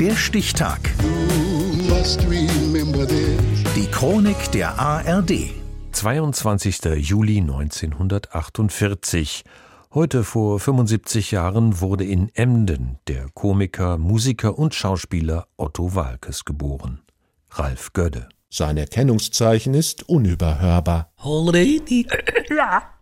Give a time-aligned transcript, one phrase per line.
[0.00, 0.78] Der Stichtag.
[3.74, 5.50] Die Chronik der ARD.
[5.90, 6.84] 22.
[6.98, 9.42] Juli 1948.
[9.92, 17.00] Heute vor 75 Jahren wurde in Emden der Komiker, Musiker und Schauspieler Otto Walkes geboren.
[17.50, 18.28] Ralf Gödde.
[18.50, 21.10] Sein Erkennungszeichen ist unüberhörbar.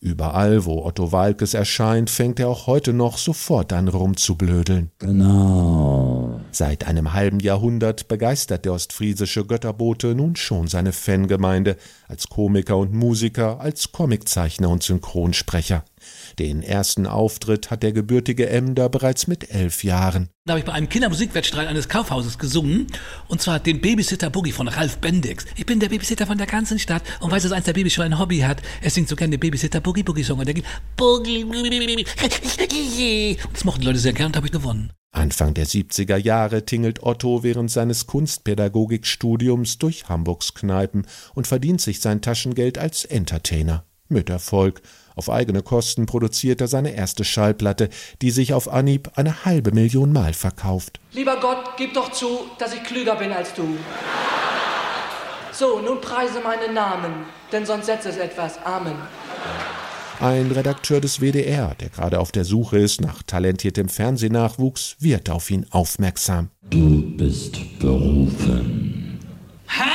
[0.00, 4.90] Überall, wo Otto Walkes erscheint, fängt er auch heute noch sofort an rumzublödeln.
[4.98, 6.19] Genau.
[6.52, 11.76] Seit einem halben Jahrhundert begeistert der ostfriesische Götterbote nun schon seine Fangemeinde,
[12.08, 15.84] als Komiker und Musiker, als Comiczeichner und Synchronsprecher.
[16.38, 20.28] Den ersten Auftritt hat der gebürtige Emder bereits mit elf Jahren.
[20.46, 22.86] Da habe ich bei einem Kindermusikwettstreit eines Kaufhauses gesungen.
[23.28, 25.44] Und zwar den Babysitter Boogie von Ralf Bendix.
[25.56, 28.06] Ich bin der Babysitter von der ganzen Stadt und weiß, dass eins der Babys schon
[28.06, 28.60] ein Hobby hat.
[28.80, 30.64] Er singt so gerne den Babysitter Boogie Boogie Song und der geht
[30.96, 31.46] Boogie.
[33.52, 34.90] Das mochten die Leute sehr gern und habe ich gewonnen.
[35.12, 42.00] Anfang der 70er Jahre tingelt Otto während seines Kunstpädagogikstudiums durch Hamburgs Kneipen und verdient sich
[42.00, 43.84] sein Taschengeld als Entertainer.
[44.08, 44.82] Mit Erfolg.
[45.16, 47.90] Auf eigene Kosten produziert er seine erste Schallplatte,
[48.22, 51.00] die sich auf Anhieb eine halbe Million Mal verkauft.
[51.12, 53.76] Lieber Gott, gib doch zu, dass ich klüger bin als du.
[55.52, 57.12] So, nun preise meinen Namen,
[57.52, 58.58] denn sonst setzt es etwas.
[58.64, 58.96] Amen.
[60.20, 65.50] Ein Redakteur des WDR, der gerade auf der Suche ist nach talentiertem Fernsehnachwuchs, wird auf
[65.50, 66.50] ihn aufmerksam.
[66.68, 69.18] Du bist berufen.
[69.66, 69.88] Hä?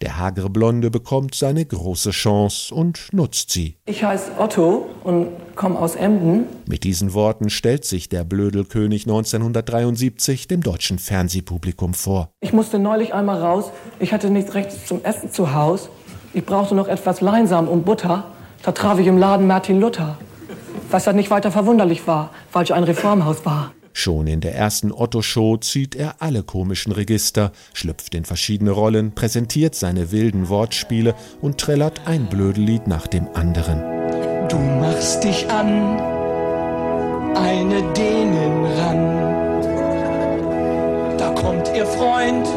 [0.00, 3.76] Der hagere Blonde bekommt seine große Chance und nutzt sie.
[3.86, 6.46] Ich heiße Otto und komme aus Emden.
[6.66, 12.32] Mit diesen Worten stellt sich der Blödelkönig 1973 dem deutschen Fernsehpublikum vor.
[12.40, 13.70] Ich musste neulich einmal raus.
[14.00, 15.90] Ich hatte nichts recht zum Essen zu Haus.
[16.34, 18.32] Ich brauchte noch etwas Leinsam und Butter.
[18.62, 20.18] Da traf ich im Laden Martin Luther.
[20.90, 23.72] Was dann nicht weiter verwunderlich war, weil ich ein Reformhaus war.
[23.92, 29.74] Schon in der ersten Otto-Show zieht er alle komischen Register, schlüpft in verschiedene Rollen, präsentiert
[29.74, 33.82] seine wilden Wortspiele und trällert ein Blödellied nach dem anderen.
[34.48, 35.98] Du machst dich an,
[37.36, 39.20] eine Dänen ran.
[41.18, 42.48] Da kommt ihr Freund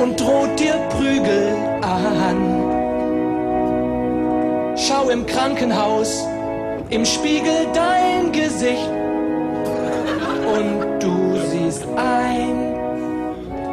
[0.00, 2.77] und droht dir Prügel an.
[4.78, 6.24] Schau im Krankenhaus
[6.88, 8.88] im Spiegel dein Gesicht
[10.46, 12.74] und du siehst ein,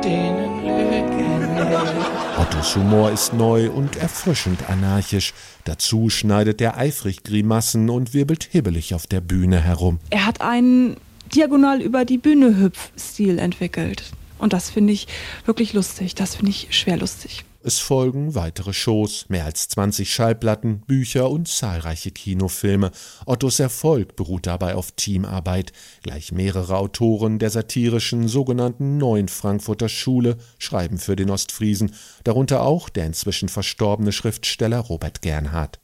[0.03, 2.39] denen Lügen nicht.
[2.39, 5.33] Ottos Humor ist neu und erfrischend anarchisch.
[5.63, 9.99] Dazu schneidet er eifrig Grimassen und wirbelt hibbelig auf der Bühne herum.
[10.09, 10.97] Er hat einen
[11.35, 14.11] diagonal über die Bühne Hüpf-Stil entwickelt.
[14.39, 15.07] Und das finde ich
[15.45, 16.15] wirklich lustig.
[16.15, 17.45] Das finde ich schwer lustig.
[17.67, 22.91] Es folgen weitere Shows, mehr als 20 Schallplatten, Bücher und zahlreiche Kinofilme.
[23.25, 25.71] Ottos Erfolg beruht dabei auf Teamarbeit.
[26.03, 32.87] Gleich mehrere Autoren der satirischen sogenannten Neuen Frankfurter Schule schreiben für den Ostfriesen, darunter auch
[32.87, 35.79] der inzwischen verstorbene Schriftsteller Robert Gernhardt.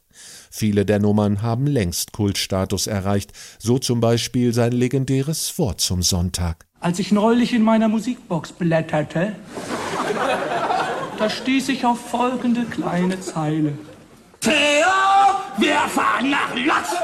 [0.52, 6.64] Viele der Nummern haben längst Kultstatus erreicht, so zum Beispiel sein legendäres Wort zum Sonntag.
[6.78, 9.34] Als ich neulich in meiner Musikbox blätterte,
[11.22, 13.74] da stieß ich auf folgende kleine Zeile.
[14.40, 14.52] Theo,
[15.56, 16.96] wir fahren nach Lotz!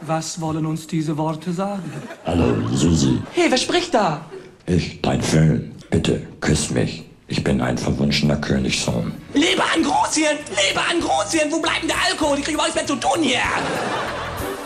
[0.00, 1.92] Was wollen uns diese Worte sagen?
[2.24, 3.20] Hallo, Susi.
[3.32, 4.24] Hey, wer spricht da?
[4.64, 5.74] Ich, dein Föhn.
[5.90, 7.04] Bitte, küss mich.
[7.28, 9.12] Ich bin ein verwunschener Königssohn.
[9.34, 12.38] Liebe an Großien, Liebe an Großien, wo bleibt denn der Alkohol?
[12.38, 13.40] Ich kriege überhaupt nichts mehr zu tun hier.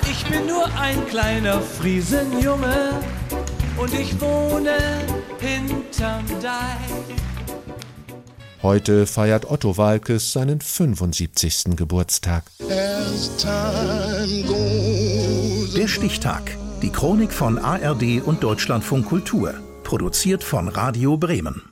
[0.08, 3.00] Ich bin nur ein kleiner Friesenjunge
[3.76, 4.78] und ich wohne
[5.40, 7.27] hinterm Deich.
[8.62, 11.76] Heute feiert Otto Walkes seinen 75.
[11.76, 12.42] Geburtstag.
[15.76, 16.56] Der Stichtag.
[16.82, 19.54] Die Chronik von ARD und Deutschlandfunk Kultur.
[19.84, 21.62] Produziert von Radio Bremen.